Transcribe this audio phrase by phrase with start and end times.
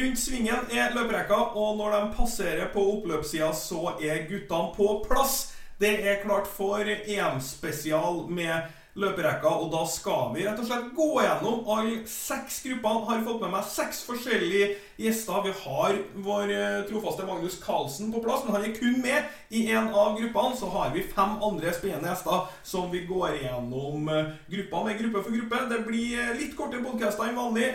[0.00, 5.50] Rundt svingen er løperekka, og når de passerer på oppløpssida, så er guttene på plass.
[5.80, 11.08] Det er klart for EM-spesial med løperekka, og da skal vi rett og slett gå
[11.22, 13.04] gjennom alle seks gruppene.
[13.06, 14.70] Har fått med meg seks forskjellige
[15.00, 15.44] gjester.
[15.46, 19.64] Vi har vår eh, trofaste Magnus Carlsen på plass, men han er kun med i
[19.70, 20.58] en av gruppene.
[20.58, 25.24] Så har vi fem andre spennende gjester som vi går gjennom eh, gruppa med gruppe
[25.26, 25.64] for gruppe.
[25.70, 27.70] Det blir eh, litt kortere podkaster enn vanlig.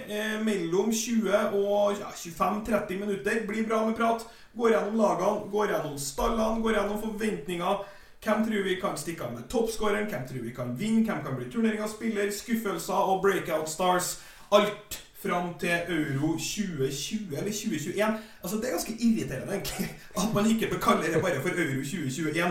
[0.46, 3.44] Mellom 20 og ja, 25-30 minutter.
[3.48, 4.28] Blir bra med prat.
[4.56, 7.84] Går gjennom lagene, går gjennom stallene, går gjennom forventninger.
[8.26, 10.08] Hvem tror vi kan stikke av med toppskåreren?
[10.10, 11.04] Hvem tror vi kan vinne?
[11.06, 12.32] Hvem kan bli turneringas spiller?
[12.32, 14.08] Skuffelser og breakout stars.
[14.52, 18.18] Alt fram til euro 2020 eller 2021.
[18.44, 19.90] Altså Det er ganske irriterende egentlig
[20.22, 22.48] at man ikke kaller det bare for euro 2021.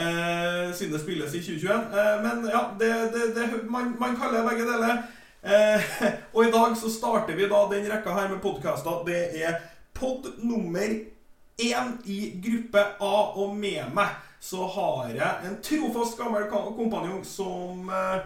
[0.00, 1.74] Eh, siden det spilles i 2021.
[1.74, 4.94] Eh, men ja, det, det, det, man, man kaller begge deler.
[5.44, 5.80] Eh,
[6.34, 9.04] og i dag så starter vi da den rekka her med podkaster.
[9.06, 9.60] Det er
[9.92, 10.88] pod nummer
[11.60, 14.08] én i gruppe A, og med meg
[14.40, 18.20] så har jeg en trofast gammel kompanjong som eh,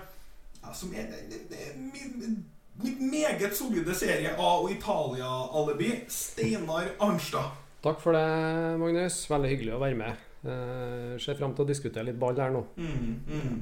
[0.62, 1.08] ja, Som er,
[1.50, 2.44] er min,
[2.82, 6.04] mitt meget solide serie A- og Italia-alibi.
[6.08, 7.56] Steinar Arnstad.
[7.82, 9.24] Takk for det, Magnus.
[9.30, 10.28] Veldig hyggelig å være med.
[10.42, 12.62] Uh, ser fram til å diskutere litt ball her nå.
[12.76, 13.58] Mm, mm.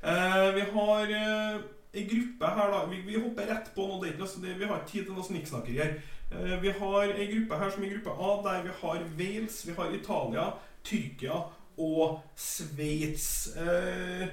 [0.00, 1.60] Uh, vi har uh,
[1.92, 2.80] ei gruppe her, da.
[2.88, 4.00] Vi, vi hopper rett på nå.
[4.04, 5.94] Det det, vi har ikke tid til noe snikksnakkerier.
[6.32, 9.76] Uh, vi har ei gruppe her som er gruppe A, der vi har Wales, vi
[9.76, 10.48] har Italia,
[10.84, 11.44] Tyrkia
[11.78, 13.56] og Sveits.
[13.56, 14.28] Eh,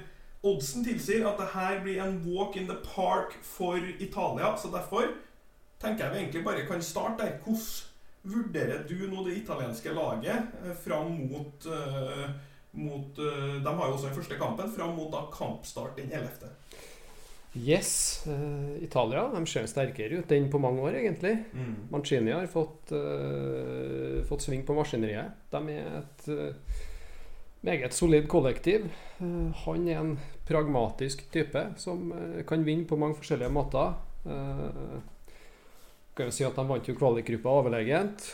[0.46, 5.14] oddsen tilsier at det her blir en walk in the park for Italia, så derfor
[5.82, 7.38] tenker jeg vi egentlig bare kan starte der.
[7.44, 7.92] Hvordan
[8.26, 12.28] vurderer du nå det italienske laget eh, fram mot eh,
[12.76, 16.50] mot, eh, De har jo også den første kampen fram mot da kampstart den 11.
[17.56, 21.36] Yes, Uh, Italia de ser sterkere ut enn på mange år, egentlig.
[21.54, 21.76] Mm.
[21.92, 25.36] Mancini har fått, uh, fått sving på maskineriet.
[25.52, 26.80] De er et eh,
[27.66, 28.86] meget solid kollektiv.
[29.18, 30.14] Eh, han er en
[30.48, 33.98] pragmatisk type som eh, kan vinne på mange forskjellige måter.
[34.26, 34.98] Uh,
[36.16, 38.24] kan jo si at De vant jo kvalikgruppa overlegent,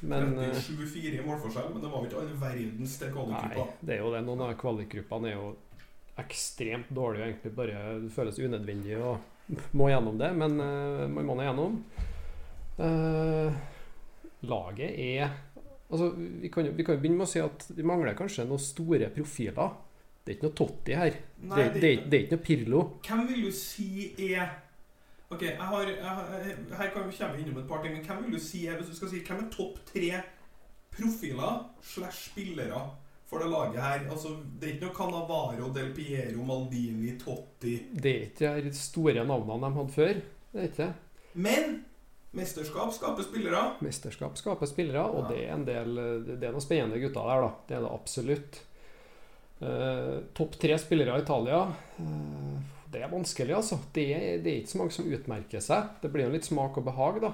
[0.00, 3.14] men Det eh, er 7-4 i målforskjell, men det var jo ikke all verdens til
[3.30, 4.22] Nei, det er jo det.
[4.26, 5.54] Noen av kvalikgruppene er jo
[6.20, 7.30] ekstremt dårlige.
[7.30, 9.16] Egentlig bare Det føles unødvendig å
[9.78, 11.80] må gjennom det, men eh, man må nå gjennom.
[12.82, 13.60] Eh,
[14.46, 15.36] laget er
[15.90, 18.58] Altså, vi kan, jo, vi kan begynne med å si at vi mangler kanskje noen
[18.62, 19.74] store profiler.
[20.24, 21.18] Det er ikke noe Totti her.
[21.46, 22.80] Nei, det, det, er- det er ikke noe Pirlo.
[23.06, 24.48] Hvem vil du si er
[25.30, 28.34] Ok, jeg har, jeg, har- Her kan vi innom et par ting, men hvem vil
[28.36, 30.20] du si er Hvis du skal si hvem er topp tre
[30.96, 32.82] profiler slash spillere
[33.26, 34.04] for det laget her?
[34.10, 39.24] Altså, Det er ikke noe Canavaro, Del Piero, Maldini, Totti Det er ikke de store
[39.26, 40.14] navnene de hadde før.
[40.52, 40.92] Det er ikke det.
[41.34, 41.84] Men
[42.32, 43.60] mesterskap skaper spillere.
[43.80, 45.28] Mesterskap skaper spillere, og Ja.
[45.28, 45.94] det er en del
[46.38, 47.50] Det er noen spennende gutter der, da.
[47.68, 48.60] Det er det absolutt.
[49.62, 51.62] Uh, Topp tre spillere i Italia
[51.98, 52.58] Uh,
[52.92, 53.78] Det er vanskelig, altså.
[53.92, 55.88] Det det er ikke så mange som utmerker seg.
[56.02, 57.32] Det blir jo litt smak og behag, da.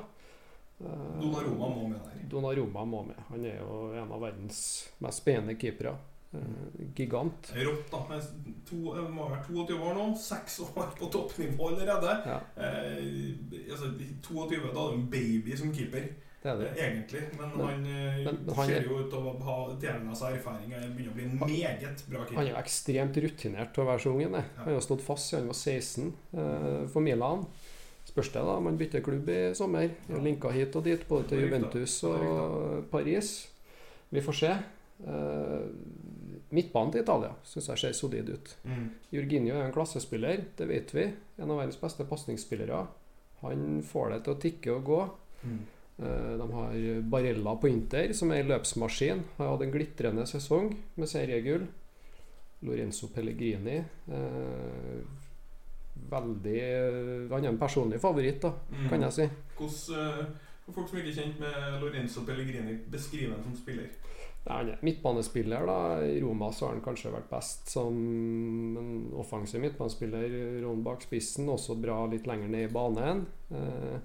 [0.82, 2.28] Uh, Donnarumma må med der.
[2.30, 3.16] Donnarumma må med.
[3.28, 5.96] Han er jo en av verdens mest spennende keepere.
[6.34, 7.52] Eh, gigant.
[7.56, 7.98] Rått, da.
[8.08, 8.20] Men
[8.64, 8.76] To,
[9.12, 10.04] må være 22 år nå.
[10.16, 12.12] Seks år på toppnivå allerede.
[12.26, 13.90] Ja, Eh, altså,
[14.22, 16.06] 22, da er du en baby som keeper,
[16.42, 16.68] det det.
[16.70, 17.20] eh, egentlig.
[17.38, 20.14] Men, Men- han, eh, men- men han ser er- jo ut til å ha tilegna
[20.16, 20.72] seg erfaring.
[20.72, 22.34] Han begynner å bli en meget bra keeper.
[22.36, 24.22] Han er jo ekstremt rutinert til å være så ung.
[24.22, 24.44] han er.
[24.56, 27.46] Han har stått fast siden han var 16 eh, for Milan.
[28.06, 28.58] Spørs det, da.
[28.60, 29.90] Man bytter klubb i sommer.
[30.08, 30.16] Ja.
[30.18, 31.40] Linka hit og dit, både til.
[31.40, 33.48] Juventus og Paris.
[34.10, 34.56] Vi får se.
[35.06, 35.68] Eh,
[36.52, 38.56] midtbanen til Italia syns jeg ser solid ut.
[38.64, 38.88] Mm.
[39.12, 41.04] Jorginho er en klassespiller, det vet vi.
[41.38, 42.86] En av verdens beste pasningsspillere.
[43.42, 45.00] Han får det til å tikke og gå.
[45.44, 45.58] Mm.
[46.02, 49.22] Eh, De har Barella på Inter, som er en løpsmaskin.
[49.38, 51.66] Har hatt en glitrende sesong med seriegull.
[52.62, 53.80] Lorenzo Pellegrini.
[54.08, 55.02] eh,
[56.12, 58.88] Veldig Han er en personlig favoritt, da, Mm.
[58.88, 59.28] kan jeg si.
[59.58, 60.26] Hvordan, eh,
[60.66, 63.88] for folk som ikke er kjent med Lorenzo Pellegrini, beskriv ham som spiller.
[64.44, 65.66] Nei, Han er midtbanespiller.
[65.66, 67.98] da I Roma så har han kanskje vært best som
[68.78, 70.62] en offensiv midtbanespiller.
[70.64, 73.26] Ron bak spissen, også bra litt lenger ned i banen.
[73.50, 74.00] Eh,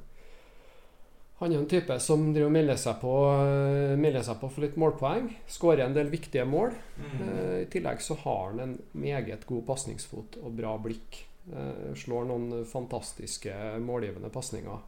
[1.39, 3.11] Han er en type som driver melder seg på
[3.45, 5.27] eh, Melder seg på for litt målpoeng.
[5.47, 6.73] Skårer en del viktige mål.
[6.97, 7.17] Mm.
[7.27, 11.19] Eh, I tillegg så har han en meget god pasningsfot og bra blikk.
[11.53, 13.53] Eh, slår noen fantastiske
[13.85, 14.81] målgivende pasninger.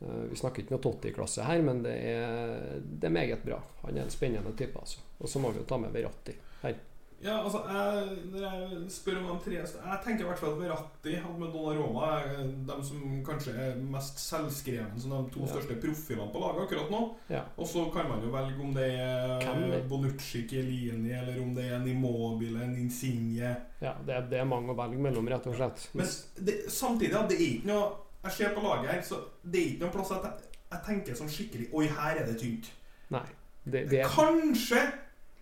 [0.00, 3.58] Eh, vi snakker ikke noe Totti-klasse her, men det er, det er meget bra.
[3.82, 4.78] Han er en spennende type.
[4.80, 5.00] altså.
[5.20, 6.32] Og så må vi jo ta med Verratti
[6.62, 6.78] her.
[7.20, 10.60] Ja, altså, jeg, når jeg spør om de tre Jeg tenker i hvert fall at
[10.62, 15.50] Verratti med Donnaroma er de som kanskje er mest selvskreven som de to Ja.
[15.52, 17.02] største profilene på laget akkurat nå.
[17.28, 17.42] Ja.
[17.60, 21.76] Og så kan man jo velge om det er Bonucci, Chiellini, eller om det er
[21.76, 23.52] en Immobile, en Insigne
[23.82, 25.90] Ja, det, er- det er mange å velge mellom, rett og slett.
[25.92, 26.06] Men
[26.40, 27.90] det, samtidig, det er ikke noe
[28.24, 30.32] Jeg ser på laget her, så det er ikke noen plass jeg,
[30.70, 32.68] jeg tenker sånn skikkelig Oi, her er det tynt.
[33.10, 33.24] Nei.
[33.64, 34.82] Det, det er Kanskje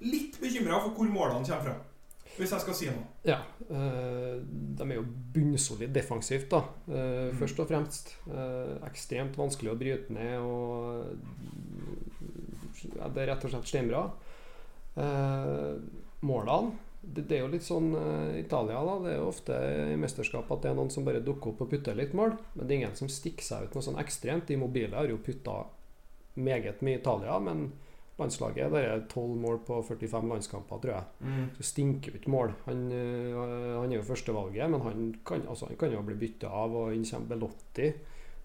[0.07, 1.77] litt bekymra for hvor målene kommer fra.
[2.39, 3.03] Hvis jeg skal si noe.
[3.27, 3.41] Ja.
[3.67, 4.37] Øh,
[4.79, 5.03] de er jo
[5.35, 6.61] bunnsolid defensivt, da.
[6.87, 7.37] eh, Mm.
[7.41, 8.13] Først og fremst.
[8.31, 11.17] Eh, ekstremt vanskelig å bryte ned og
[12.95, 14.05] ja, Det er rett og slett steinbra.
[16.23, 18.95] Målene det, det er jo litt sånn uh, Italia, da.
[19.05, 19.59] Det er jo ofte
[19.95, 22.35] i mesterskap at det er noen som bare dukker opp og putter litt mål.
[22.55, 24.49] Men det er ingen som stikker seg ut noe sånn ekstremt.
[24.51, 25.61] De mobile har jo putta
[26.39, 27.69] meget mye Italia, men
[28.19, 31.33] landslaget der er 12 mål på 45 landskamper, tror jeg.
[31.59, 32.55] Så stinker jo ikke mål.
[32.67, 36.51] Han, uh, han er jo førstevalget, men han kan, altså, han kan jo bli bytta
[36.51, 37.93] av, og inn kommer Belotti.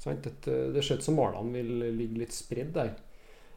[0.03, 0.25] Sant?
[0.27, 2.95] Et, øh, det ser ut som målene vil ligge litt spredd der.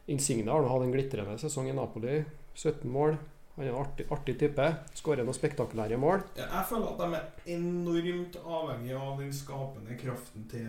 [0.07, 2.21] Insigne har hatt en glitrende sesong i Napoli.
[2.55, 3.17] 17 mål.
[3.57, 4.65] Han er en artig, artig type.
[4.93, 6.21] Skårer noen spektakulære mål.
[6.37, 10.67] Jeg føler at de er enormt avhengig av den skapende kraften til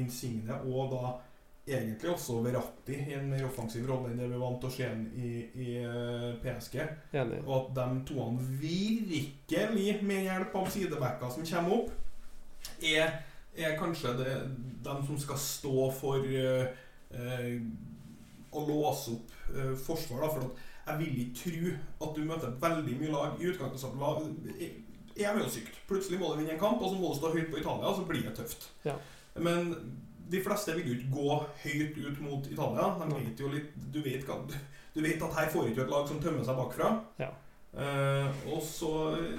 [0.00, 1.10] Insigne, og da
[1.68, 4.88] egentlig også Verratti i en mer offensiv rolle enn det vi vant til å se
[5.20, 6.78] i, i eh, PSG.
[7.20, 7.42] Enig.
[7.44, 11.92] Og at de toene virkelig, med hjelp av sidebacker som kommer opp,
[12.80, 13.20] er,
[13.52, 14.34] er kanskje det,
[14.80, 16.72] de som skal stå for uh,
[17.12, 17.54] uh,
[18.56, 20.24] å låse opp uh, forsvar.
[20.24, 21.72] Da, for at jeg vil ikke tro
[22.08, 24.30] at du møter veldig mye lag i utgangspunktet.
[25.20, 25.80] EM er jo sykt.
[25.88, 27.96] Plutselig må du vinne en kamp, og så må du stå høyt på Italia, og
[27.98, 28.68] så blir det tøft.
[28.86, 28.94] Ja.
[29.36, 29.72] Men
[30.30, 32.88] de fleste vil jo ikke gå høyt ut mot Italia.
[33.00, 34.26] De vet jo litt Du vet,
[34.94, 36.92] du vet at her får ikke et lag som tømmer seg bakfra.
[37.18, 37.30] Ja.
[37.70, 38.90] Eh, og så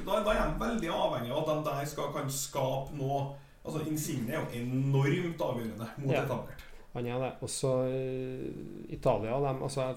[0.06, 3.83] da, da er de veldig avhengig av at de der skal kan skape noe Altså
[3.92, 6.24] Insigne er jo enormt avgjørende mot Ja.
[6.24, 6.63] etablert.
[6.95, 7.27] Han er det.
[7.45, 8.48] Og så øh,
[8.89, 9.92] Italia dem, altså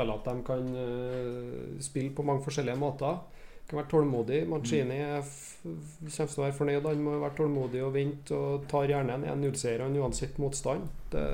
[0.00, 3.20] Føler at de kan øh, spille på mange forskjellige måter.
[3.68, 4.40] Kan være tålmodig.
[4.48, 5.20] Mancini er
[5.60, 6.86] kommer til å være fornøyd.
[6.88, 10.88] Han må være tålmodig og vente, og tar gjerne en 1-0-seier han uansett motstand.
[11.12, 11.26] Det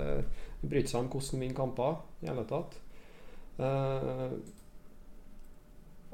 [0.67, 2.77] bryr seg om hvordan vinner kamper i hele tatt.
[3.57, 4.35] Uh,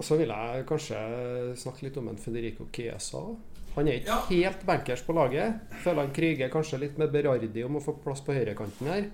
[0.02, 1.00] så vil jeg kanskje
[1.58, 3.22] snakke litt om en Federico Chiesa.
[3.74, 4.20] Han er ikke Ja.
[4.28, 5.60] helt bankers på laget.
[5.82, 9.08] Føler han kriger kanskje litt med Berardi om å få plass på høyrekanten her.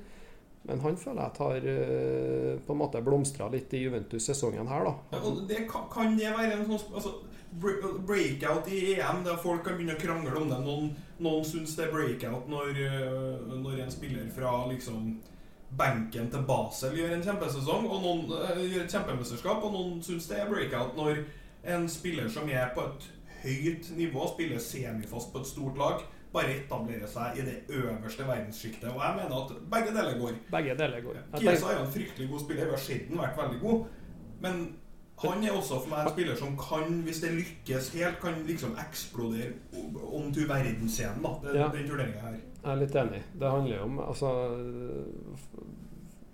[0.67, 4.95] Men han føler jeg har eh, på en måte blomstra litt i Juventus-sesongen her, da.
[5.15, 7.15] Ja, det kan, det være en sånn altså,
[8.07, 10.61] breakout i EM der folk kan begynne å krangle om det?
[10.67, 10.93] Noen,
[11.25, 15.17] noen syns det er breakout når, øh, når en spiller fra liksom
[15.79, 20.29] benken til Basel gjør en kjempesesong, og noen øh, gjør et kjempemesterskap, og noen syns
[20.31, 21.23] det er breakout når
[21.69, 23.09] en spiller som er på et
[23.43, 28.89] høyt nivå, spiller semifast på et stort lag, bare etablerer seg i det øverste verdenssjiktet.
[28.91, 30.35] Og jeg mener at begge deler går.
[30.51, 31.17] Begge deler går.
[31.39, 32.65] Kiesa er jo en fryktelig god spiller.
[32.65, 33.87] Vi har sett ham vært veldig god.
[34.41, 34.61] Men
[35.23, 38.77] han er også for meg en spiller som kan, hvis det lykkes helt, kan liksom
[38.79, 39.53] eksplodere
[40.19, 41.23] om til verdensscenen.
[41.25, 41.69] da, den, Ja.
[41.75, 42.37] den turneringa her.
[42.65, 43.23] jeg er litt enig.
[43.41, 44.31] Det handler jo om altså,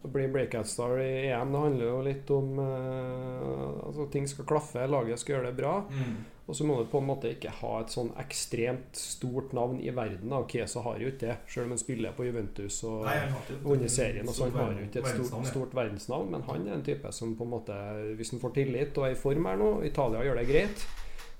[0.04, 4.44] Å bli breakout star i EM det handler jo litt om eh, altså Ting skal
[4.48, 5.78] klaffe, laget skal gjøre det bra.
[6.44, 9.88] Og så må du på en måte ikke ha et sånn ekstremt stort navn i
[9.96, 10.28] verden.
[10.28, 10.42] da.
[10.44, 13.06] Kesa har jo ikke det, selv om han spiller på Juventus og
[13.64, 14.28] vunnet serien.
[14.28, 17.12] Og så han har jo ikke et stort, stort verdensnavn, men han er en type
[17.16, 17.78] som på en måte
[18.18, 20.84] Hvis han får tillit og er i form her nå, Italia gjør det greit,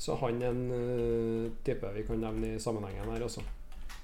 [0.01, 3.45] så han er en eh, type vi kan nevne i sammenhengen her også.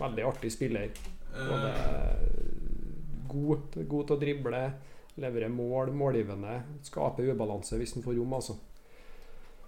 [0.04, 0.92] Veldig artig spiller.
[1.32, 2.59] Og Eh,
[3.30, 4.60] god, god til å drible,
[5.20, 6.58] levere mål, målgivende.
[6.86, 8.58] Skape ubalanse hvis han får rom, altså.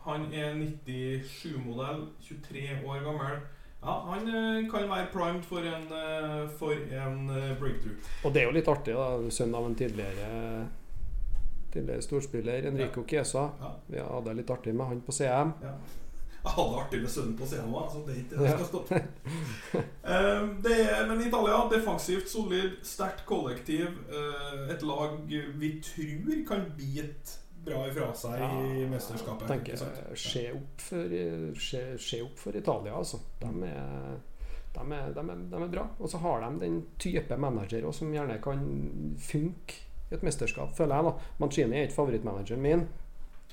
[0.06, 3.42] han er 97-modell, 23 år gammel.
[3.82, 7.98] Ja, Han eh, kan være primed for en, eh, for en eh, breakthrough.
[8.24, 9.30] Og det er jo litt artig, da.
[9.34, 10.68] Sønn av en tidligere
[11.72, 13.46] Tidligere storspiller, Enrico Chiesa.
[13.60, 13.68] Ja.
[13.86, 15.54] Vi hadde det litt artig med han på CM.
[15.64, 15.70] Ja.
[16.46, 18.56] Jeg hadde artig med sønnen på scenen òg, så det er ikke det Ja.
[18.56, 19.02] som skal stoppe.
[20.02, 23.86] Eh, det er, men Italia defensivt, solid, sterkt kollektiv.
[24.10, 29.46] eh, et lag vi tror kan bite bra ifra seg i mesterskapet.
[29.48, 30.16] tenker ikke?
[30.18, 31.14] Se opp for,
[31.62, 33.20] se, se opp for Italia, altså.
[33.38, 34.18] De er,
[34.74, 35.86] de er, de er, de er bra.
[36.00, 38.66] Og så har de den type manager også, som gjerne kan
[39.22, 39.78] funke
[40.10, 41.04] i et mesterskap, føler jeg.
[41.04, 42.84] da Mancini er ikke favorittmanageren min.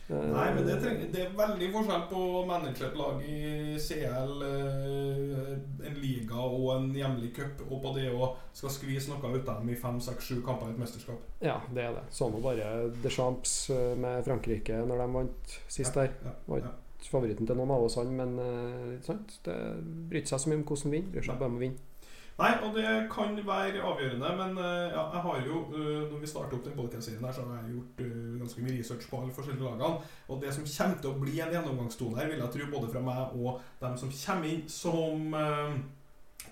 [0.10, 3.78] Eh, Nei, men det, trenger, det er veldig forskjell på å manage et lag i
[3.78, 5.52] CL, eh,
[5.86, 9.60] en liga og en hjemlig cup, og på det å skal skvise noe ut av
[9.60, 11.22] dem i fem, seks, sju kamper i et mesterskap.
[11.46, 12.08] Ja, det er det.
[12.16, 16.16] Så nå bare Deschamps eh, med Frankrike når de vant sist der.
[16.26, 16.74] Ja, ja, ja.
[17.10, 19.38] favoritten til noen av oss, han, men eh, sant?
[19.46, 19.60] det
[20.10, 21.14] bryr seg så mye om hvordan han vinner.
[21.14, 21.89] Bryr seg bare om å vinne.
[22.40, 26.30] Nei, og det kan være avgjørende, men eh, ja, jeg har jo eh, Når vi
[26.32, 29.36] starter opp den podcast-serien her, så har jeg gjort eh, ganske mye research på alle
[29.36, 30.08] forskjellige lagene.
[30.32, 33.04] Og det som kommer til å bli en gjennomgangstone her, vil jeg tro både fra
[33.04, 35.36] meg og dem som kommer inn som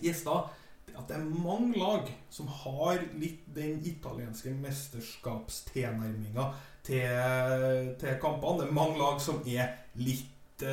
[0.04, 0.50] gjester,
[0.98, 6.50] at det er mange lag som har litt den italienske mesterskapstilnærminga
[6.84, 8.60] til, til kampene.
[8.60, 10.66] Det er mange lag som er litt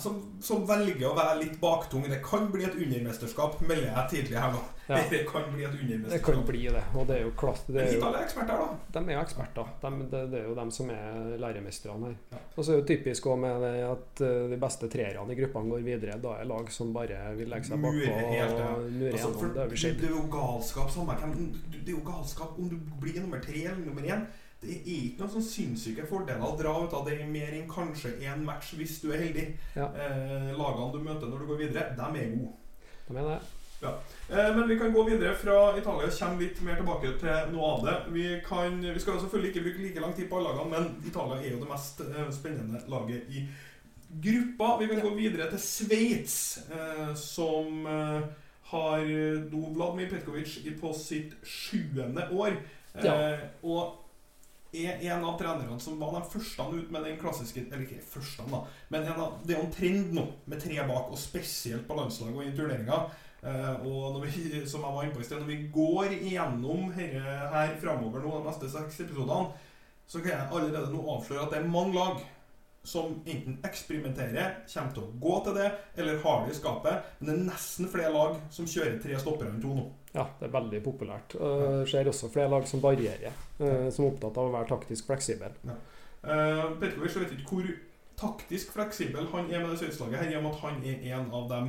[0.00, 2.04] som, som velger å være litt baktung.
[2.08, 4.62] Det kan bli et undermesterskap, melder jeg tidlig her nå.
[4.90, 4.98] Ja.
[5.10, 6.16] Det kan bli et undermesterskap.
[6.16, 6.82] Det kan bli det.
[6.98, 8.96] Og det er jo klass, det Men er jo, er eksperter, da.
[8.96, 9.68] de er jo eksperter.
[9.84, 12.16] De, det, det er jo dem som er læremesterne her.
[12.32, 12.40] Ja.
[12.56, 15.38] Og så er det jo typisk også med det at eh, de beste treerne i
[15.38, 16.18] gruppene går videre.
[16.24, 18.50] Da er lag som bare vil legge seg bakpå Murer ja.
[18.50, 19.54] og mure Altså, gjennom.
[19.54, 20.02] Det har vi det, sett.
[20.02, 21.36] det er jo galskap samme hvem
[21.76, 24.26] Det er jo galskap om du blir nummer tre eller nummer én.
[24.60, 28.10] Det er ikke noen sånn sinnssyke fordeler å dra ut av det mer enn kanskje
[28.28, 29.46] én match hvis du er heldig.
[29.76, 29.86] Ja.
[29.96, 32.52] Eh, lagene du møter når du går videre, de er gode.
[33.08, 33.40] De er det.
[34.28, 37.70] Eh, men vi kan gå videre fra Italia og komme litt mer tilbake til noe
[37.78, 37.94] av det.
[38.12, 41.38] Vi, kan, vi skal selvfølgelig ikke bruke like lang tid på alle lagene, men Italia
[41.40, 43.46] er jo det mest eh, spennende laget i
[44.26, 44.74] gruppa.
[44.82, 45.02] Vi kan Ja.
[45.08, 46.36] gå videre til Sveits,
[46.68, 48.28] eh, som eh,
[48.74, 49.00] har
[49.50, 52.60] nå Vladimir Petkovic på sitt sjuende år.
[52.94, 53.36] Eh, Ja.
[53.62, 53.96] Og
[54.72, 58.44] er en av trenerne som var de første ut med den klassiske Eller ikke første,
[58.50, 58.60] da,
[58.92, 61.98] men en av, det er jo en trend nå med tre bak, og spesielt på
[61.98, 63.00] landslaget og i turneringa.
[63.40, 67.16] Eh, som jeg var inne på i sted, når vi går igjennom her,
[67.54, 69.54] her framover nå, de neste seks episodene,
[70.10, 72.20] så kan jeg allerede nå avsløre at det er mange lag
[72.82, 75.68] som enten eksperimenterer, kommer til å gå til det,
[76.00, 77.10] eller har det i skapet.
[77.18, 79.84] Men det er nesten flere lag som kjører tre stoppere enn to nå.
[80.14, 81.36] Ja, det er veldig populært.
[81.38, 85.06] Uh, ser også flere lag som varierer, eh, som er opptatt av å være taktisk
[85.06, 85.54] fleksibel.
[85.64, 87.68] Uh, Petkovic jeg vet ikke hvor
[88.20, 91.26] taktisk fleksibel han er med det sveitslaget her, i og med at han er en
[91.36, 91.66] av dem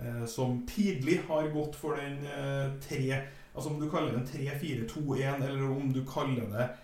[0.00, 3.22] eh, som tidlig har gått for den eh, tre
[3.54, 4.26] Altså om du kaller det en
[4.58, 6.74] 3-4-2-1, eller om du kaller det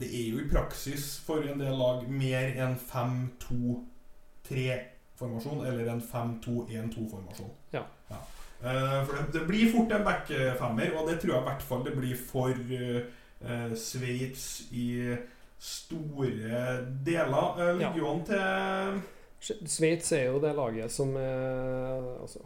[0.00, 7.50] Det er jo i praksis for en del lag mer en 5-2-3-formasjon eller en 5-2-1-2-formasjon.
[7.72, 7.82] Ja.
[8.08, 8.16] Eh,
[8.60, 11.94] for det, det blir fort en backfemmer, og det tror jeg i hvert fall det
[11.96, 15.16] blir for uh, Sveits i
[15.58, 17.48] store deler.
[17.60, 17.90] Uh, Ja.
[17.92, 22.40] ligger jo an til Sveits er jo det laget som er altså,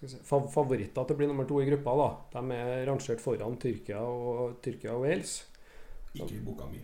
[0.00, 1.92] si, favoritter til å bli nummer to i gruppa.
[2.00, 2.40] da.
[2.40, 5.36] De er rangert foran Tyrkia og, Tyrkia og Wales.
[6.14, 6.80] Ikke i boka mi.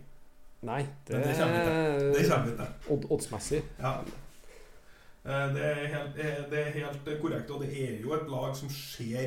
[0.68, 3.10] Nei, det, Men Det kommer vi til.
[3.14, 3.62] oddsmessig.
[3.80, 3.96] Ja.
[5.28, 8.54] Eh, Det er, helt, eh, det er helt korrekt, og det er jo et lag
[8.56, 9.26] som ser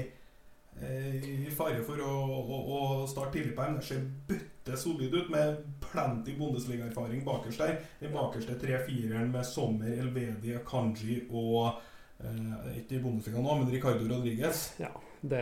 [0.82, 5.30] eh, i fare for å, å, å starte tidlig på Det ser bøtte solid ut,
[5.34, 7.78] med plenty Bundesliga-erfaring bakerst der.
[8.02, 11.80] Den bakerste tre-fireren med Sommer, Elvedi, Kanji og
[12.24, 14.72] eh, Ikke i Bundesliga nå, men Ricardo Rodriguez.
[14.82, 14.92] Ja,
[15.22, 15.42] det,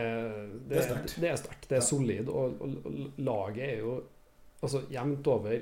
[0.68, 1.16] Det er sterkt.
[1.20, 1.68] Det er sterkt.
[1.70, 1.88] Det er Ja.
[1.88, 2.28] solid.
[2.28, 4.00] Og, og, og laget er jo
[4.62, 5.54] altså jevnt over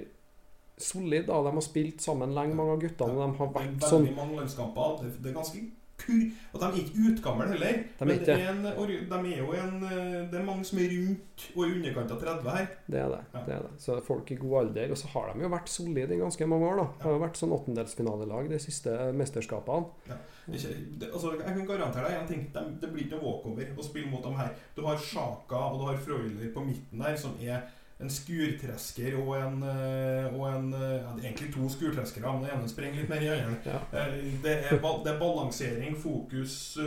[0.83, 1.27] solid.
[1.27, 1.43] da.
[1.47, 3.17] De har spilt sammen lenge, mange av guttene.
[3.17, 4.97] og De har Det er vært veldig sånn mange landskamper.
[5.03, 5.67] Det, det er ganske
[5.99, 6.23] kur...
[6.53, 7.81] Og de er ikke utgamle heller.
[7.99, 10.81] De er men det er, en, de er jo en eh, Det er mange som
[10.83, 12.71] er rundt og i underkant av 30 her.
[12.87, 13.21] Det er det.
[13.35, 13.43] Ja.
[13.47, 13.73] det er det.
[13.83, 14.95] Så folk i god alder.
[14.95, 16.83] Og så har de jo vært solide i ganske mange år.
[16.83, 16.89] da.
[16.99, 20.19] De har jo vært sånn åttendelsfinalelag de siste mesterskapene.
[20.49, 22.47] Ikke, det, altså, jeg kan garantere deg én ting.
[22.55, 24.55] De, det blir ikke noe walkover å spille mot dem her.
[24.77, 27.67] Du har Sjaka og du har Frøyler på midten der, som er
[27.99, 32.45] en skurtresker og en, eh, og en eh, ja, Det er egentlig to skurtreskere, men
[32.45, 33.57] den ene sprenger litt mer i øynene.
[33.67, 33.81] Ja.
[33.91, 34.13] Eh,
[34.43, 36.79] Det er, det er balansering, fokus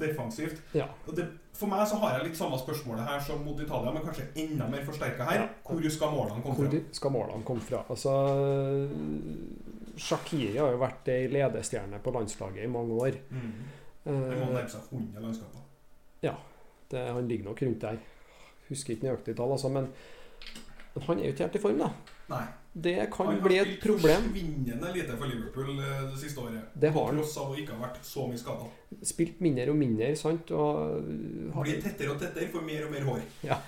[0.00, 0.62] defensivt.
[0.74, 0.86] Ja.
[1.06, 4.04] Og det, for meg så har jeg litt samme spørsmålet her som mot Italia, men
[4.04, 5.46] kanskje enda mer forsterka her.
[5.68, 6.72] Hvor skal målene komme fra?
[6.72, 7.84] Hvor skal målene komme fra?
[7.92, 8.16] Altså
[9.96, 13.22] Shakiri har jo vært ei ledestjerne på landslaget i mange år.
[13.30, 13.54] Mm.
[14.06, 15.64] Det må nærme seg 100 landskaper.
[16.90, 17.96] det, han ligger nok rundt der.
[18.68, 19.88] Husker ikke nøyaktig tall, altså, men,
[20.96, 21.90] men han er jo ikke helt i form, da.
[22.32, 22.46] Nei.
[22.76, 26.66] Det kan Han bli har spilt forsvinnende lite for Liverpool eh, det siste året.
[26.74, 27.16] Det har han.
[27.20, 28.66] tross av å ikke ha vært så mye skada.
[29.02, 30.50] Spilt mindre og mindre, sant.
[30.50, 30.98] Og
[31.54, 33.22] har- Blir tettere og tettere, får mer og mer hår.
[33.46, 33.60] Ja.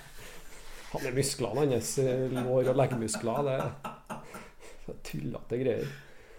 [0.91, 3.49] han er musklene hans, eh, lår og leggmuskler.
[4.85, 5.87] Det er tullete greier.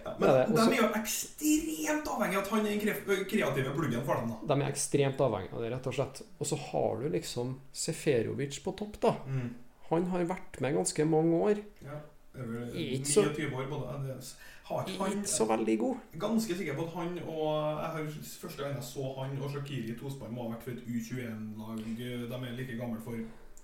[0.03, 0.55] Ja, er det.
[0.55, 4.31] men de er jo ekstremt avhengig av at han er den kreative pluggen for dem.
[4.31, 4.55] da.
[4.55, 6.23] De er ekstremt avhengig av det, rett og slett.
[6.41, 9.13] Og så har du liksom Seferovic på topp, da.
[9.27, 9.51] Mm.
[9.91, 11.61] Han har vært med ganske mange år.
[11.83, 11.99] Ja.
[12.33, 14.07] Det er vel Ikke så- 29 år både.
[14.07, 14.35] Det-
[14.71, 15.97] Har ikke han Ikke så veldig god.
[16.21, 18.07] Ganske sikker på at han og jeg har,
[18.41, 21.77] Første gang jeg så han og Shakiri Tosberg, må ha vært for et U21-lag.
[21.99, 23.17] De er like gamle for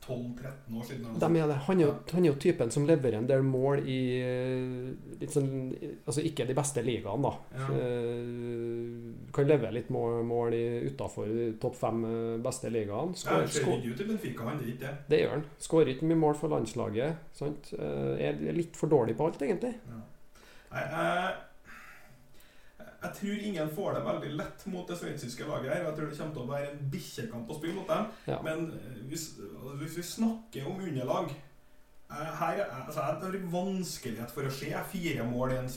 [0.07, 1.05] 12-13 år siden.
[1.21, 1.57] De er det.
[1.57, 5.75] Han er, jo, han er jo typen som leverer en del mål i eh, sånn
[6.07, 7.33] Altså ikke de beste ligaene, da.
[7.55, 7.67] Ja.
[9.37, 10.55] Eh, kan levere litt mål, mål
[10.89, 13.17] utafor de topp fem eh, beste ligaene.
[13.17, 14.61] Skår, det skår, ut i Benfica, han.
[14.65, 14.95] Ikke det.
[15.13, 15.45] det gjør han.
[15.59, 17.27] Skårer ikke mye mål for landslaget.
[17.37, 17.73] Sant?
[17.79, 19.75] Eh, Er litt for dårlig på alt, egentlig.
[19.87, 21.35] Nei, jeg,
[23.07, 25.73] jeg tror ingen får det veldig lett mot det sveitsiske laget.
[25.73, 28.09] her, Jeg tror det kommer til å være en bikkjekamp å spille mot dem.
[28.27, 28.39] Ja.
[28.43, 31.46] Men eh, hvis, altså, hvis vi snakker om underlag eh,
[32.09, 35.69] her, er- altså, Jeg har vanskelighet for å se fire mål i en,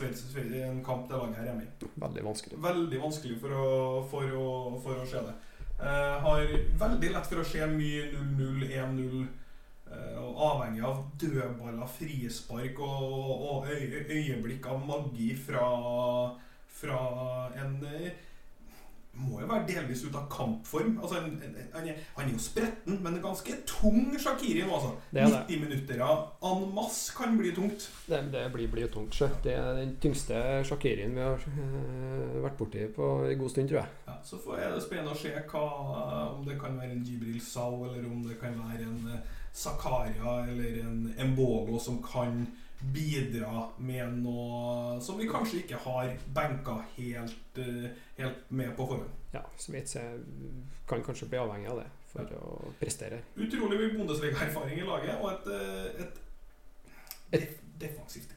[0.53, 1.63] i en kamp det laget her hjemme.
[1.65, 1.89] i.
[1.99, 2.59] Veldig vanskelig.
[2.63, 3.67] Veldig vanskelig for å,
[4.11, 4.47] for å,
[4.83, 5.33] for å se det.
[5.79, 6.45] Eh, har
[6.79, 9.27] veldig lett for å se mye 0-0, 1-0.
[9.89, 15.65] eh, og avhengig av dødballer, frispark og, og øy, øyeblikk av magi fra,
[16.79, 16.99] fra
[17.57, 18.11] en eh,
[19.19, 20.97] må jo være delvis ut av kampform.
[21.01, 21.41] Altså, en,
[21.73, 24.93] han, er, han er jo spretten, men ganske tung Shakiri nå, altså.
[25.11, 25.41] Det er det.
[25.49, 27.89] 90 minutter en masse kan bli tungt.
[28.07, 29.15] Det, det blir, blir jo tungt.
[29.15, 29.27] sjø.
[29.43, 33.81] Det er den tyngste Shakirien vi har eh, vært borti på en god stund, tror
[33.81, 33.97] jeg.
[34.07, 35.65] Ja, så får er det spennende å se hva,
[36.37, 40.39] om det kan være en Jibril Sau, eller om det kan være en eh, Zakaria
[40.47, 42.45] eller en embogo som kan
[42.81, 49.09] bidra med noe som vi kanskje ikke har benka helt, eh, helt med på forhånd.
[49.33, 50.19] Ja, Sveits er-
[50.87, 53.19] kan kanskje bli avhengig av det for å prestere.
[53.37, 55.47] Utrolig mye Bundesliga-erfaring i laget, og et,
[55.99, 56.19] et,
[57.31, 58.29] et, Et- defensivt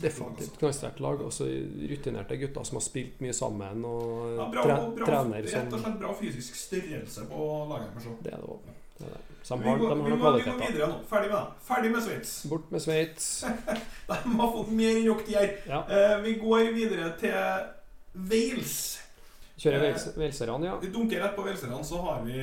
[0.00, 1.20] Definitivt knallsterkt lag.
[1.20, 1.44] Også
[1.90, 4.64] rutinerte gutter som har spilt mye sammen, og Ja, bra,
[4.96, 8.22] bra, trener rett som og slett bra fysisk størrelse på laget.
[8.22, 8.72] Det er det også.
[8.98, 9.10] Det
[9.50, 10.98] Vi må, vi må, vi må videre nå.
[11.10, 11.62] Ferdig med det.
[11.66, 12.32] Ferdig med Sveits.
[12.50, 13.28] Bort med Sveits.
[14.08, 15.54] De har fått mer enn nok de her.
[15.66, 15.80] Ja.
[15.88, 17.34] Uh, vi går videre til
[18.30, 18.76] Wales.
[19.58, 20.78] Kjører uh, waleserne, ja.
[20.82, 22.38] Vi dunker rett på waleserne, så har vi,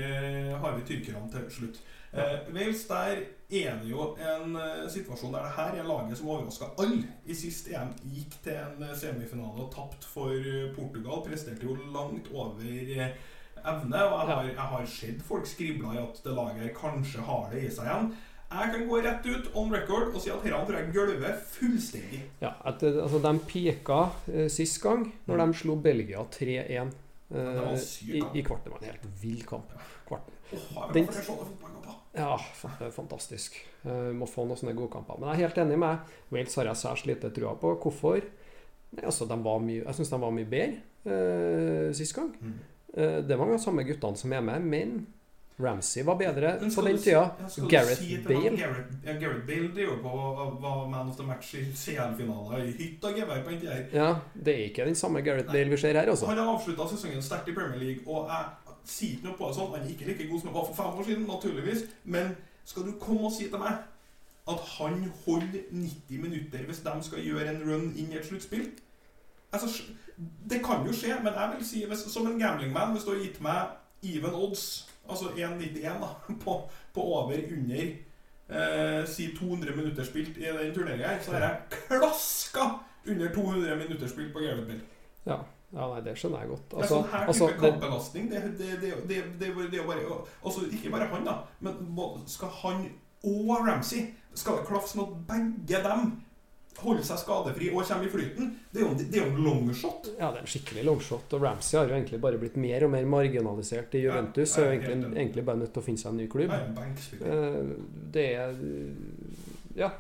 [0.60, 1.82] har vi tyrkerne til slutt.
[2.12, 6.30] Uh, Wales, der er det jo en eh, situasjon der det her er laget som
[6.30, 7.08] overraska alle.
[7.26, 11.24] I sist EM gikk til en eh, semifinale og tapt for eh, Portugal.
[11.26, 13.16] Presterte jo langt over eh,
[13.66, 14.02] evne.
[14.06, 17.48] Og jeg har, jeg har sett folk skrible i at det laget her kanskje har
[17.54, 18.10] det i seg igjen.
[18.50, 22.24] Jeg kan gå rett ut on record og si at dette tror jeg gulver fullstendig.
[22.42, 24.00] ja etter, altså, de pika
[24.34, 25.52] eh, sist gang når Mm.
[25.52, 26.90] de slo Belgia 3-1
[27.30, 28.66] det eh, i, i kvarten.
[28.66, 29.70] Det var en helt vill kamp.
[30.08, 30.34] Kvarten.
[30.76, 31.08] Oh, Den-.
[32.18, 32.40] Ja,
[32.80, 33.54] det er fantastisk.
[33.86, 35.20] Uh, må få noen sånne gode kamper.
[35.22, 37.76] Men jeg er helt enig med Wales har jeg særs lite trua på.
[37.84, 38.18] Hvorfor?
[38.98, 42.34] Nei, altså, de var mye, jeg syns de var mye bedre uh, sist gang.
[42.42, 42.58] Mm.
[42.94, 45.00] Eh, det var de samme guttene som er med, men
[45.60, 47.30] Ramsey var bedre på den tida.
[47.70, 48.56] Gareth si Bale.
[48.58, 50.10] Gareth, ja, Gareth Bale driver på
[50.62, 53.76] var man of the match i CL-finaler i hytt og gevær på den tida.
[53.94, 56.26] Ja, det er ikke den samme Gareth Bale vi ser her, altså.
[56.32, 58.46] Han har avslutta sesongen sterkt i Premier League, og jeg
[58.86, 59.72] sier ikke noe på det sånn.
[59.76, 61.86] Han er ikke like god som han var for fem år siden, naturligvis.
[62.04, 63.84] Men skal du komme og si til meg
[64.50, 68.70] at han holder 90 minutter hvis de skal gjøre en run inn i et sluttspill?
[69.52, 69.84] Altså,
[70.50, 73.22] det kan jo skje, men jeg vil si, hvis, som en gamblingman, hvis du har
[73.24, 73.58] gitt meg
[74.04, 76.12] even odds, altså 1,91 da,
[76.44, 76.62] på,
[76.94, 77.82] på over under
[78.50, 82.68] eh, si 200 minutter spilt i den turneringen her, så har jeg klaska
[83.08, 84.76] under 200 minutter spilt på Gareth
[85.26, 85.40] Ja,
[85.74, 86.66] ja nei, det skjønner jeg godt.
[86.72, 88.32] Det er Altså, sånn her altså type altså, kampbelastning.
[88.32, 92.90] Det, det, det, det, det, det, bare Altså, ikke bare han, da, men skal han
[93.24, 96.12] og Ramsey Skal det klaffe sånn at begge dem
[96.84, 98.50] holder seg skadefri og kommer i flyten?
[98.72, 100.10] Det er jo, det er jo en longshot.
[100.20, 101.34] ja, det er en skikkelig longshot.
[101.38, 104.58] Og Ramsey har jo egentlig bare blitt mer og mer marginalisert i Juventus.
[104.58, 106.52] Ja, er egentlig, egentlig bare nødt til å finne seg en ny klubb.
[106.52, 107.76] Eh,
[108.12, 108.56] Det er
[109.76, 109.92] Ja.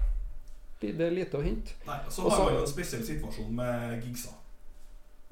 [0.79, 1.73] Det er lite å hente.
[1.85, 4.31] Nei, så har man jo en spesiell situasjon med Gigsa.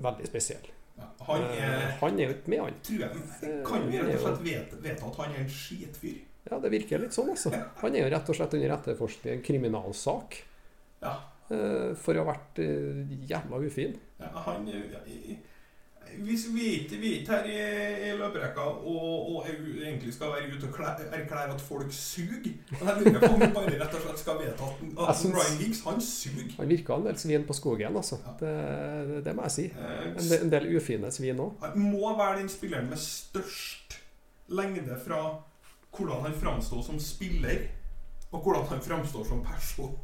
[0.04, 0.66] Veldig spesiell.
[0.98, 2.74] Ja, han Eh, er Han er jo ikke med, han.
[2.84, 6.18] tror jeg, Kan vi rett og slett vedta vet at han er en skitfyr?
[6.50, 7.52] Ja, det virker litt sånn, altså.
[7.82, 10.38] Han er jo rett og slett under etterforskning i en kriminalsak
[11.02, 11.14] Ja.
[11.52, 13.94] Eh, for å ha vært eh, jævla ufin.
[14.20, 14.66] Ja, han
[16.24, 17.56] Hvis vi ikke vi er her i,
[18.08, 22.88] i løperekka og, og egentlig skal være ute og klæ- erklære at folk suger Men
[22.88, 25.82] jeg lurer på om vi bare rett og slett skal vedta at, at Ryan Giggs,
[25.84, 26.48] han suger.
[26.62, 28.18] Han virka en del svin på skogen, altså.
[28.24, 28.34] Ja.
[28.40, 29.66] Det, det, må jeg si.
[29.76, 31.60] Eh, En del, en del ufine svin òg.
[31.68, 34.00] Han må være den spilleren med størst
[34.48, 35.22] lengde fra
[35.98, 37.68] hvordan han framstår som spiller,
[38.32, 39.98] og hvordan han framstår som person.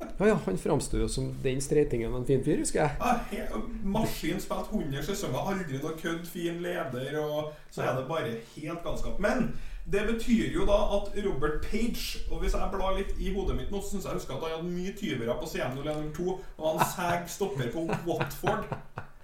[0.00, 2.90] Ja, ja, han framsto jo som den streitingen en fin fyr, husker jeg.
[3.32, 8.36] Ja, Maskin spilt 100 sesonger, aldri noe kødd, fin leder, og så er det bare
[8.56, 9.20] helt galskap.
[9.20, 9.52] Men
[9.92, 13.70] det betyr jo da at Robert Page Og hvis jeg blar litt i hodet mitt
[13.72, 16.92] nå, så syns jeg husker at han hadde mye tyvere på CM 0102, og han
[16.92, 18.68] seg stopper på Watford.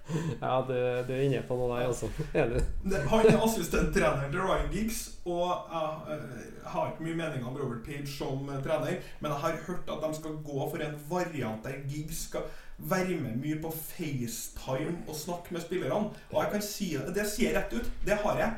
[0.43, 0.75] Ja, du,
[1.07, 2.11] du, er inne på noe der, altså.
[2.41, 2.63] Enig.
[3.11, 7.83] Han er assistenttreneren til Ryan Giggs, og jeg, eh, har ikke mye meninger om Robert
[7.87, 11.67] Page som eh, trener, men jeg har hørt at de skal gå for en variant
[11.67, 12.47] der Giggs skal
[12.79, 16.11] være med mye på FaceTime og snakke med spillerne.
[16.31, 18.53] Og jeg kan si det, det sier rett ut, det har jeg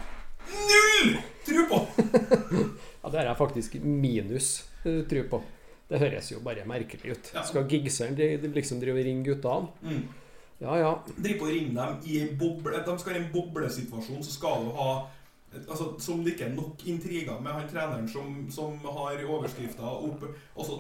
[0.49, 1.85] null tro på!
[2.99, 4.49] Ja, det har jeg faktisk minus
[4.83, 5.39] uh, tro på.
[5.89, 7.29] Det høres jo bare merkelig ut.
[7.33, 7.45] Ja.
[7.47, 8.19] Skal gigseren
[8.53, 9.71] liksom drive og ringe guttene?
[9.87, 10.03] Mm.
[10.59, 10.91] Ja ja.
[11.17, 14.67] Driver på å ringe dem i en boble De skal i en boblesituasjon, så skal
[14.67, 14.91] du ha
[15.49, 20.27] Altså, Som det ikke er nok intriger med han treneren som, som har overskrifta opp
[20.29, 20.77] Og så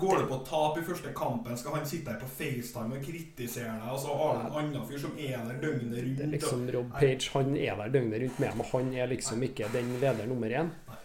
[0.00, 3.74] Går det på tap i første kampen, skal han sitte her på FaceTime og kritisere
[3.82, 6.16] deg, og så har du en annen fyr som er der døgnet rundt.
[6.16, 8.72] Det er liksom Rob Page han er der døgnet rundt med, meg.
[8.72, 10.72] han er liksom ikke den leder nummer én.
[10.88, 11.01] Nei.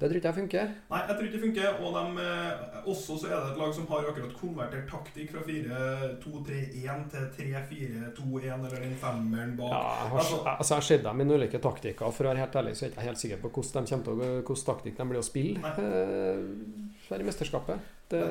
[0.00, 0.68] Det tror ikke jeg funker.
[0.90, 1.74] Nei, jeg tror ikke det funker.
[1.84, 5.42] Og de, eh, også så er det et lag som har akkurat konvertert taktikk fra
[5.44, 9.70] 4-2-3-1 til 3-4-2-1, eller den femmeren bak.
[9.74, 12.12] Ja, jeg har, Altså- altså, jeg har sett dem i ulike taktikker.
[12.12, 14.12] For å være helt ærlig så er jeg ikke helt sikker på hvordan de til
[14.12, 16.40] å, hvordan taktikk de blir å spille eh,
[17.10, 17.78] her i mesterskapet.
[18.10, 18.24] Det,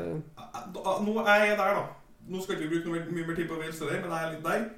[0.74, 1.86] da- Nå er jeg der, da.
[2.30, 4.44] Nå skal ikke vi bruke noe mye mer tid på Wales, men jeg er litt
[4.44, 4.70] der.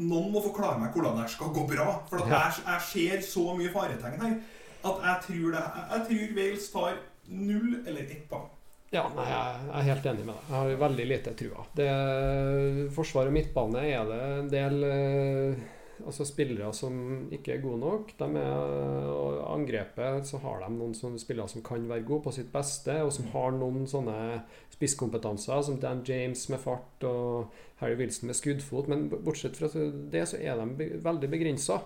[0.00, 1.98] Noen må forklare meg hvordan det skal gå bra.
[2.08, 2.38] For at Ja.
[2.48, 4.40] jeg, jeg ser så mye faretegn her
[4.80, 6.96] at jeg tror, det, jeg, tror Wales tar
[7.30, 8.48] null eller ett poeng.
[8.90, 10.46] ja, nei, jeg er helt enig med deg.
[10.48, 11.66] Jeg har veldig lite trua.
[11.78, 11.90] Det,
[12.96, 15.68] forsvar og midtbane er det en del eh,
[16.06, 16.94] altså spillere som
[17.32, 18.12] ikke er gode nok.
[18.18, 22.50] De er, og angrepet så har de noen spillere som kan være gode på sitt
[22.52, 24.16] beste, og som har noen sånne
[24.74, 28.90] spisskompetanser, som Dan James med fart og Harry Wilson med skuddfot.
[28.90, 31.80] Men bortsett fra det, så er de veldig begrensa.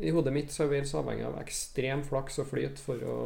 [0.00, 3.16] I hodet mitt så er Wales avhengig av ekstrem flaks og flyt for å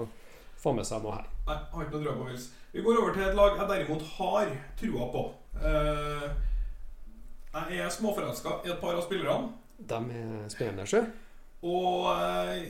[0.61, 1.29] få med seg noe her.
[1.49, 2.47] Nei, jeg har ikke noe trua på Wales.
[2.75, 5.25] Vi går over til et lag jeg derimot har trua på.
[5.61, 6.25] Eh,
[7.55, 9.53] jeg er småforelska i et par av spillerne.
[9.79, 11.05] De er spennende, sjø.
[11.65, 12.65] Og eh,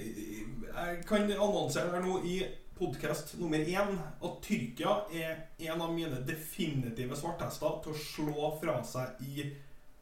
[0.69, 2.43] jeg kan annonsere her nå i
[2.75, 8.81] podkast nummer én at Tyrkia er en av mine definitive svarthester til å slå fra
[8.87, 9.49] seg i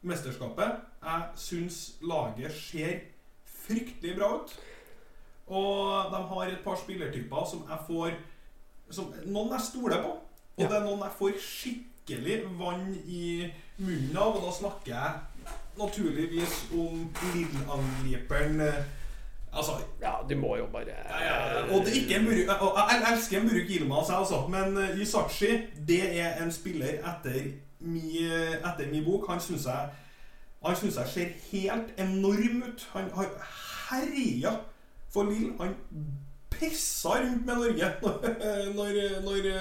[0.03, 0.81] mesterskapet.
[1.03, 3.03] Jeg syns laget ser
[3.67, 4.53] fryktelig bra ut.
[5.47, 8.13] Og de har et par spillertyper som jeg får
[8.93, 10.67] som Noen jeg stoler på, og Ja.
[10.69, 13.47] det er noen jeg får skikkelig vann i
[13.77, 14.35] munnen av.
[14.37, 15.11] Og da snakker jeg
[15.79, 18.83] naturligvis om Lill-angriperen eh,
[19.53, 19.71] Altså
[20.01, 23.69] Ja, du må jo bare ja, ja, Og det ikke Muruk, og Jeg elsker Muruk
[23.69, 25.51] Ilmas, jeg altså, men eh, Yusachi
[25.87, 28.23] det er en spiller etter mi,
[28.63, 29.27] etter min bok.
[29.29, 29.89] Han syns jeg
[30.63, 32.85] Han synes jeg ser helt enorm ut.
[32.93, 33.33] Han har
[33.89, 34.53] herja
[35.13, 35.51] for Lill.
[35.59, 35.75] Han
[36.53, 39.51] pissa rundt med Norge når, når, når,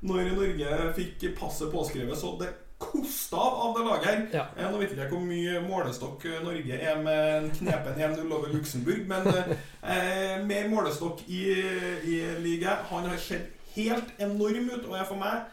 [0.00, 2.18] når Norge fikk passet påskrevet.
[2.18, 4.22] Så det kosta av av det laget her.
[4.32, 4.44] Ja.
[4.56, 8.32] Eh, Nå vet ikke jeg hvor mye målestokk eh, Norge er med en knepen 1-0
[8.36, 11.42] over Luxembourg, men eh, mer målestokk i,
[12.04, 12.84] i ligaen.
[12.90, 15.46] Han har sett helt enorm ut, og er for meg eh,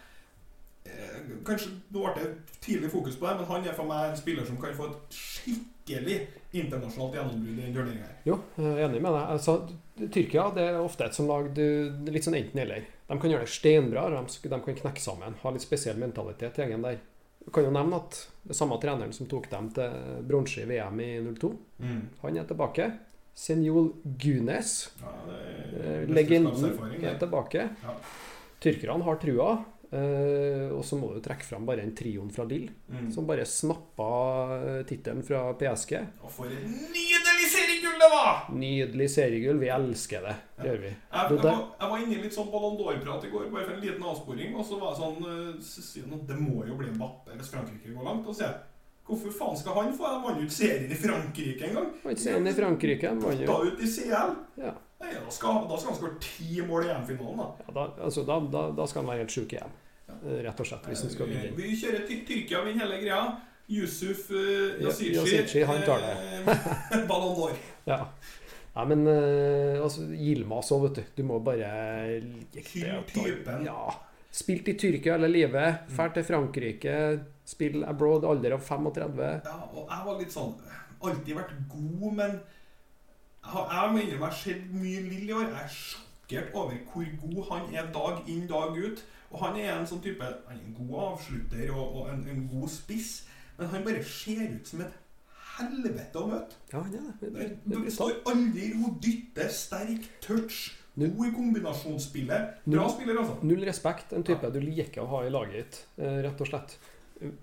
[1.47, 4.47] Kanskje nå ble det tidlig fokus på det, men han er for meg en spiller
[4.47, 6.17] som kan få et skikkelig
[6.53, 8.17] internasjonalt gjennombrudd i den turneringa her.
[8.27, 9.23] Jo, jeg er enig med deg.
[9.36, 9.55] Altså,
[10.13, 12.86] Tyrkia det er ofte et som lag du, er litt sånn enten-eller.
[13.09, 15.36] De kan gjøre det steinbra, de, de kan knekke sammen.
[15.43, 17.01] Ha litt spesiell mentalitet, i gjengen der.
[17.43, 21.01] Du kan jo nevne at det samme treneren som tok dem til bronse i VM
[21.03, 21.49] i 02,
[22.21, 22.91] han er tilbake.
[23.36, 23.89] Senjol
[24.21, 26.67] Gunes, Ja, eh, legenden,
[27.01, 27.63] er tilbake.
[27.81, 27.95] Ja.
[28.62, 29.55] Tyrkerne har trua.
[29.93, 33.12] Eh, og så må du trekke fram bare en trioen fra Lill, Mm.
[33.13, 34.10] som bare snappa
[34.58, 35.93] eh, tittelen fra PSG.
[36.23, 38.43] Og for et nydelig seriegull det var!
[38.53, 39.60] Nydelig seriegull.
[39.62, 40.36] Vi elsker det.
[40.58, 40.65] Ja.
[40.67, 40.91] gjør vi.
[40.91, 43.73] Jeg, jeg, var, jeg var inne i litt sånn Ballon d'Or-prat i går, bare for
[43.77, 44.56] en liten avsporing.
[44.60, 47.93] Og så var jeg sånn eh, han at Det må jo bli Mbappé hvis Frankrike
[47.95, 48.27] går langt.
[48.27, 48.51] Og så
[49.03, 50.06] Hvorfor faen skal han få?
[50.08, 51.89] Han vant jo ikke serien i Frankrike engang.
[52.06, 53.10] Vant serien i Frankrike.
[53.10, 53.47] han vant jo.
[53.49, 54.36] Da ut i CL.
[54.62, 54.71] Ja.
[55.03, 57.47] Nei, da, skal, da skal han skåre ti mål i EM-finalen, da.
[57.65, 59.73] Ja, da, altså, da, da, da skal han være helt sjuk igjen.
[59.75, 59.83] Eh,
[60.23, 61.51] Rett og slett, hvis han skal vinne.
[61.57, 63.23] Vi kjører til Tyrkia, vinner hele greia.
[63.73, 66.15] Yusuf uh, Yasici, han tar det.
[67.09, 67.59] Ballon d'Or.
[67.86, 67.99] Ja.
[68.73, 71.09] Nei, men eh, altså, Yilmaz òg, vet du.
[71.19, 71.67] Du må bare
[72.09, 73.67] Hyll typen.
[73.67, 73.91] Ja.
[74.33, 75.83] Spilt i Tyrkia hele livet.
[75.91, 76.95] Drar til Frankrike.
[77.45, 79.21] Spill abroad, alder av 35.
[79.45, 80.55] Ja, og jeg var litt sånn
[81.03, 82.38] Alltid vært god, men
[83.43, 85.49] jeg jeg mener jeg har sett mye Lill i år.
[85.51, 89.03] Jeg er sjokkert over hvor god han er dag inn, dag ut.
[89.41, 92.69] Han er en sånn type Han er en god avslutter og, og en, en god
[92.69, 93.24] spiss,
[93.58, 94.93] men han bare ser ut som et
[95.58, 96.56] helvete å møte.
[96.72, 97.34] Ja, han er det.
[97.34, 97.50] det.
[97.65, 102.63] Det det- står aldri i ro, dytter, sterk, touch, god i kombinasjonsspillet.
[102.65, 103.38] Bra Null- spiller, altså.
[103.43, 104.13] Null respekt.
[104.13, 106.78] En type du liker å ha i laget ditt, eh, rett og slett.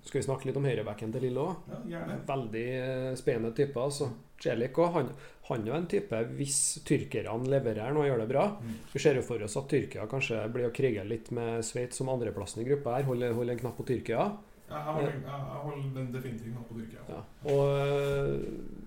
[0.05, 1.71] Skal vi snakke litt om høyrebacken til Lille òg?
[1.91, 2.03] Ja.
[2.27, 3.79] Veldig eh, spennende type.
[3.79, 4.11] altså.
[4.41, 4.93] Celik òg.
[4.95, 5.11] Han,
[5.49, 8.45] han er jo en type hvis tyrkerne leverer nå og gjør det bra.
[8.61, 8.77] Mm.
[8.93, 12.09] Vi ser jo for oss at Tyrkia kanskje blir å krige litt med Sveits som
[12.13, 13.09] andreplassen i gruppa her.
[13.09, 14.29] Holder hold en knapp på Tyrkia.
[14.71, 17.01] Ja, Jeg holder, jeg holder den definitivt knapp på Tyrkia.
[17.09, 17.23] Ja.
[17.51, 18.37] Og eh,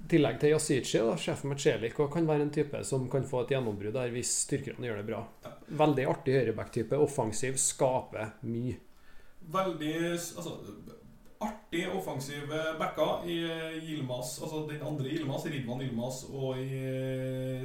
[0.05, 3.45] i tillegg til Yasici, da, sjefen med Celik, kan være en type som kan få
[3.45, 5.21] et gjennombrudd der hvis tyrkerne gjør det bra.
[5.45, 5.53] Ja.
[5.85, 6.99] Veldig artig høyreback-type.
[7.05, 8.79] Offensiv, skaper mye.
[9.53, 10.57] Veldig altså,
[11.45, 13.39] artig offensive backer i
[13.83, 16.69] Yilmaz, altså den andre Yilmaz, Ridvan Yilmaz og i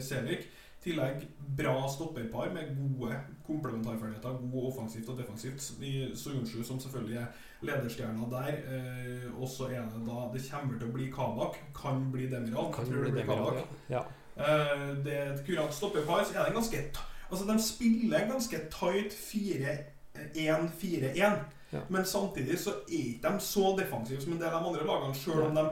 [0.01, 0.49] Selvik, Selik.
[0.79, 1.23] I tillegg
[1.57, 4.37] bra stopperpar med gode komplementarferdigheter.
[4.51, 5.59] God offensivt og defensivt.
[5.83, 7.25] I Soyunshu, som selvfølgelig er
[7.67, 8.47] lederstjerna der.
[8.47, 11.53] Eh, og så er det da Det kommer til å bli Kabak.
[11.75, 12.71] Kan bli Demiral.
[12.73, 13.55] Kan tror bli det blir Kabak.
[13.89, 13.97] ja.
[13.97, 14.01] ja.
[14.39, 16.79] Eh, det er et kurant stopperpar, så er det ganske
[17.31, 21.35] Altså, de spiller ganske tight 4-1-4-1.
[21.71, 21.81] Ja.
[21.89, 25.15] Men samtidig så er ikke de så defensive som en del av de andre lagene,
[25.15, 25.65] selv om de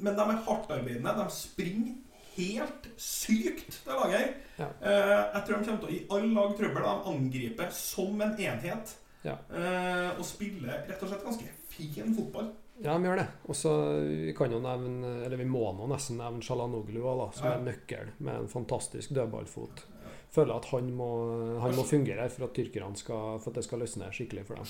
[0.00, 1.14] Men de er hardtarbeidende.
[1.16, 1.94] De springer
[2.36, 4.70] helt sykt, det laget her.
[4.80, 6.82] Eh, jeg tror de kommer til å gi alle lag trøbbel.
[6.86, 8.94] De angriper som en enhet.
[9.24, 9.34] Ja.
[9.52, 12.52] Eh, og spiller rett og slett ganske fin fotball.
[12.80, 13.26] Ja, de gjør det.
[13.44, 13.72] Og så
[14.06, 17.52] vi kan jo nevne, eller vi må nå nesten nevne Shalanoglu da, som Ja.
[17.58, 19.82] er nøkkel med en fantastisk dødballfot.
[20.30, 21.08] Føler at han må,
[21.58, 24.68] han må fungere for at tyrkerne skal, for at det skal løsne skikkelig for dem.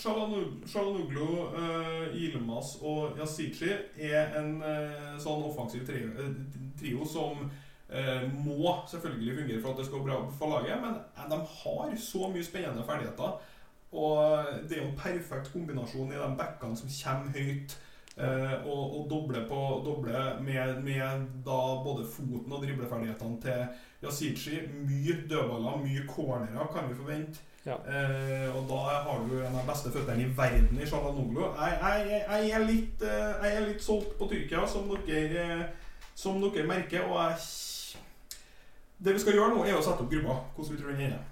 [0.72, 6.30] Shalanoglu, Ilmas uh, Yilmaz og Yasici er en eh, sånn offensiv trio, eh,
[6.80, 10.96] trio som eh, må selvfølgelig fungere for at det skal gå bra for laget, men
[10.96, 13.36] eh, de har så mye spennende ferdigheter.
[13.90, 17.76] Og det er jo en perfekt kombinasjon i de bekkene som kommer høyt.
[18.16, 24.60] Eh, og, og doble, på, doble med, med da både foten og dribleferdighetene til Yasichi.
[24.88, 27.46] Mye dødballer, mye cornerer kan vi forvente.
[27.66, 27.76] Ja.
[27.76, 31.42] Eh, og da har du en av de beste føttene i verden i Shalanoglu.
[31.60, 35.66] Jeg, jeg, jeg, er litt, eh, jeg er litt solgt på Tyrkia, som dere,
[36.16, 37.04] som dere merker.
[37.10, 37.36] Og jeg
[39.00, 40.40] Det vi skal gjøre nå, er å sette opp gruppa.
[40.56, 41.29] Hvordan vi tror den ender.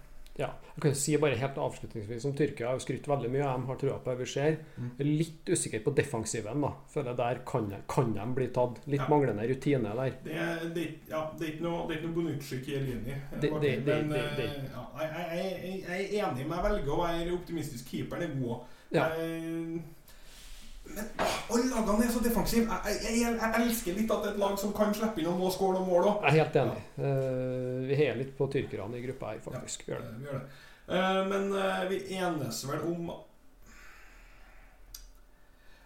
[0.78, 0.82] Ja.
[0.88, 2.68] Jeg kan si bare helt avslutningsvis om Tyrkia.
[2.68, 3.42] Jeg har skrytt veldig mye.
[3.42, 4.58] De har trua på det vi ser.
[4.78, 4.90] Mm.
[5.18, 6.60] Litt usikker på defensiven.
[6.62, 8.78] da Føler der kan, kan de bli tatt.
[8.86, 9.08] Litt Ja.
[9.10, 10.14] manglende rutine der.
[10.24, 13.10] Det er, det, ja, det er ikke noe, er ikke noe Bonucci Chiellini.
[13.10, 13.50] eh,
[13.82, 14.38] men, eh,
[14.70, 17.90] ja, jeg, jeg, jeg, jeg er enig, men jeg velger å være optimistisk.
[17.90, 18.58] Keeperen er god.
[18.92, 19.08] Ja.
[19.18, 19.82] Jeg-
[20.88, 22.64] Men ah, alle lagene er så defensive.
[22.64, 25.26] Jeg, jeg, jeg, jeg elsker litt at det er et lag som kan slippe inn
[25.28, 26.22] og må skåle noen mål òg.
[26.24, 26.78] Jeg er helt enig.
[26.96, 29.84] Eh, vi heier litt på tyrkerne i gruppa her, faktisk.
[29.84, 29.98] Det.
[30.00, 30.46] Vi gjør det.
[30.88, 33.10] Eh, men eh, vi enes vel om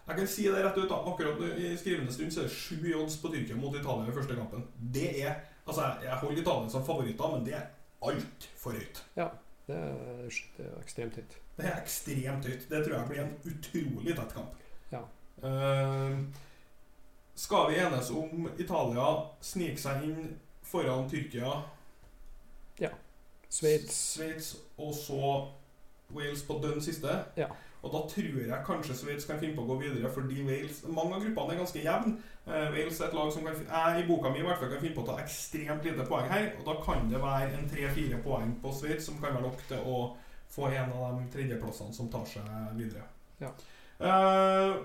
[0.07, 0.89] Jeg kan si det rett ut.
[0.89, 4.15] da Akkurat i skrivende stund så er det sju odds på Tyrkia mot Italia i
[4.15, 4.65] første kampen.
[4.77, 5.35] Det er
[5.65, 7.67] Altså, jeg- holder Italia som favoritter, men det er
[8.01, 9.01] altfor høyt.
[9.15, 11.37] Det er, det er ekstremt høyt.
[11.57, 12.65] Det er ekstremt høyt.
[12.69, 14.49] Det tror jeg blir en utrolig tett kamp.
[14.91, 14.99] Ja.
[15.43, 16.19] Uh,
[17.35, 19.07] skal vi enes om Italia
[19.41, 20.35] sniker seg inn
[20.67, 21.63] foran Tyrkia,
[23.53, 25.33] Sveits Sveits og så
[26.13, 27.09] Wales på den siste?
[27.37, 27.47] Ja.
[27.83, 31.17] Og da tror jeg kanskje Sveits kan finne på å gå videre, fordi Wales Mange
[31.17, 32.13] av gruppene er ganske jevne.
[32.47, 34.83] Uh, Wales er et lag som kan, jeg i boka mi i hvert fall kan
[34.83, 36.49] finne på å ta ekstremt lite poeng her.
[36.59, 39.89] Og da kan det være en tre-fire poeng på Sveits som kan være nok til
[39.89, 39.99] å
[40.53, 43.05] få en av de tredjeplassene som tar seg videre.
[43.41, 43.51] Ja.
[44.03, 44.75] Eh,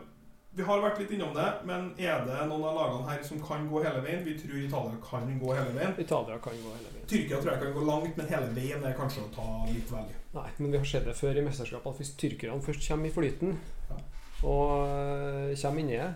[0.59, 3.69] vi har vært litt innom det, men er det noen av lagene her som kan
[3.71, 4.25] gå hele veien?
[4.27, 5.95] Vi tror Italia kan gå hele veien.
[6.03, 7.07] Italia kan gå hele veien.
[7.09, 10.11] Tyrkia tror jeg kan gå langt, men hele veien er kanskje å ta litt vel.
[10.35, 13.15] Nei, men vi har sett det før i mesterskapet at hvis tyrkerne først kommer i
[13.15, 13.55] flyten
[13.89, 13.97] Ja.
[14.43, 16.11] og øh, kommer inni det,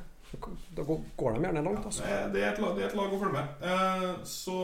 [0.76, 1.85] da går de gjerne langt.
[1.87, 2.02] altså.
[2.02, 3.46] Det er- Det er et lag, det er et lag å følge med.
[3.62, 4.59] Eh, så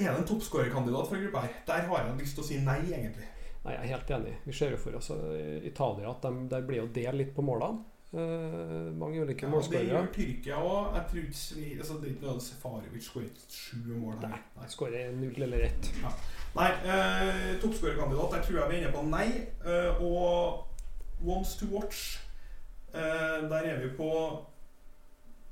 [0.00, 1.52] er det en toppskårerkandidat fra gruppa her.
[1.66, 3.28] Der har jeg lyst til å si nei, egentlig.
[3.64, 4.34] Nei, Jeg er helt enig.
[4.46, 7.44] Vi ser jo for oss øh, Italia at de, der blir å dele litt på
[7.44, 7.84] målene.
[8.10, 10.96] Uh, mange ulike Ja, det gjør Tyrkia òg.
[10.96, 14.40] Jeg tror ikke altså, Det er ikke noe Sefarovic skåret sju mål her.
[14.56, 14.70] Nei.
[14.72, 15.90] Skårer null eller ett.
[16.56, 19.28] Nei, uh, toppskårerkandidat, der tror jeg vi er inne på nei.
[19.62, 22.18] Uh, og Wants to watch,
[22.96, 24.10] uh, der er vi på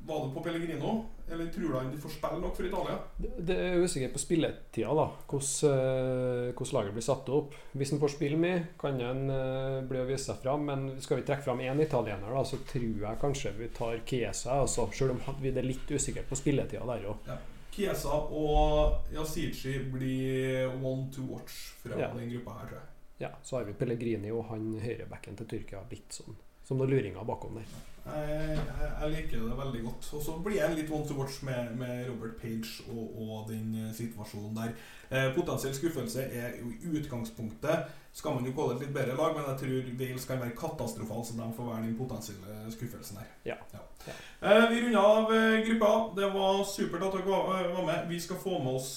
[0.08, 0.96] Var du på Pellegrino?
[1.30, 2.94] Eller tror du han får spille nok for Italia?
[3.20, 5.04] Det det er usikkert på spilletida, da.
[5.28, 7.54] Hvordan, øh, hvordan laget blir satt opp.
[7.72, 10.64] Hvis han får spille mye, kan han øh, bli å vise seg fram.
[10.70, 14.60] Men skal vi trekke fram én italiener, da, så tror jeg kanskje vi tar Chiesa.
[14.62, 17.30] Altså, selv om vi er litt usikre på spilletida der òg.
[17.78, 22.08] Chiesa og Yasichi blir one to watch fra Ja.
[22.14, 22.88] den gruppa her, tror jeg.
[23.20, 27.24] Ja, så har vi Pellegrini og han høyrebacken til Tyrkia litt sånn som noen luringer
[27.24, 27.64] bakom der.
[28.08, 30.10] Jeg, jeg, jeg liker det veldig godt.
[30.16, 33.74] Og så blir jeg litt one to watch med, med Robert Page og, og den
[33.78, 34.74] eh, situasjonen der.
[35.10, 39.16] Eh, potensiell skuffelse er jo i utgangspunktet Skal man jo kalle det et litt bedre
[39.16, 43.20] lag, men jeg tror Wales kan være katastrofal, så de får være den potensielle skuffelsen
[43.20, 43.28] her.
[43.46, 43.56] Ja.
[43.72, 43.84] Ja.
[44.06, 44.14] Ja.
[44.48, 45.92] Eh, vi runder av eh, gruppa.
[46.16, 48.04] Det var supert at dere var, eh, med.
[48.08, 48.90] Vi skal få med oss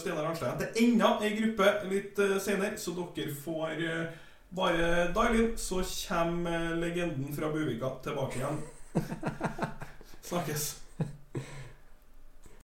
[0.00, 3.86] Steinar Arnstein til enda ei gruppe litt senere, så dere får
[4.52, 8.62] bare dial inn, så kommer legenden fra Buvika tilbake igjen.
[10.22, 10.81] Snakkes.